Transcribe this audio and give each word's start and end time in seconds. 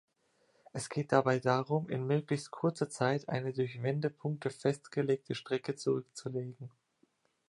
Es 0.73 0.89
geht 0.89 1.11
dabei 1.11 1.37
darum 1.39 1.87
in 1.87 2.07
möglichst 2.07 2.49
kurzer 2.49 2.89
Zeit 2.89 3.29
eine 3.29 3.53
durch 3.53 3.83
Wendepunkte 3.83 4.49
Festgelegte 4.49 5.35
Strecke 5.35 5.75
zurückzulegen. 5.75 6.71